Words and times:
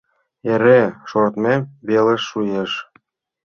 Эре 0.51 0.81
шортмем 1.09 1.61
вел 1.87 2.07
шуэш. 2.27 2.71